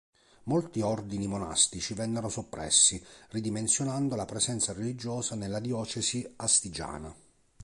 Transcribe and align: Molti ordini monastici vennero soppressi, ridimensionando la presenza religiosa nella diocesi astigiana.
Molti 0.45 0.81
ordini 0.81 1.27
monastici 1.27 1.93
vennero 1.93 2.27
soppressi, 2.27 2.99
ridimensionando 3.29 4.15
la 4.15 4.25
presenza 4.25 4.73
religiosa 4.73 5.35
nella 5.35 5.59
diocesi 5.59 6.27
astigiana. 6.37 7.15